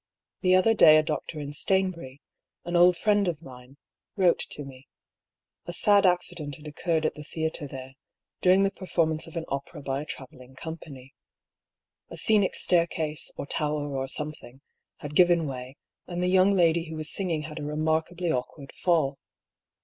The 0.41 0.55
other 0.55 0.73
day 0.73 0.97
a 0.97 1.03
doctor 1.03 1.39
in 1.39 1.53
Stainbury, 1.53 2.23
an 2.65 2.75
old 2.75 2.97
friend 2.97 3.27
of 3.27 3.39
mine, 3.39 3.77
wrote 4.15 4.39
to 4.49 4.63
me. 4.65 4.87
A 5.67 5.73
sad 5.73 6.07
accident 6.07 6.55
had 6.55 6.65
occurred 6.65 7.05
at 7.05 7.13
the 7.13 7.23
theatre 7.23 7.67
there, 7.67 7.93
during 8.41 8.63
the 8.63 8.71
performance 8.71 9.27
of 9.27 9.35
an 9.35 9.45
opera 9.47 9.79
by 9.83 10.01
a 10.01 10.05
travel 10.05 10.39
ling 10.39 10.55
company. 10.55 11.13
A 12.09 12.17
scenic 12.17 12.55
staircase, 12.55 13.29
or 13.37 13.45
tower, 13.45 13.95
or 13.95 14.07
some 14.07 14.31
thing, 14.31 14.61
had 15.01 15.13
given 15.15 15.45
way, 15.45 15.75
and 16.07 16.23
the 16.23 16.29
young 16.29 16.51
lady 16.51 16.85
who 16.89 16.95
was 16.95 17.11
singing 17.13 17.43
had 17.43 17.59
a 17.59 17.63
remarkably 17.63 18.31
awkward 18.31 18.73
fall. 18.83 19.19